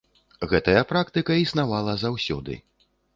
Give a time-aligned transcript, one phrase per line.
[0.53, 2.57] Гэтая практыка існавала заўсёды.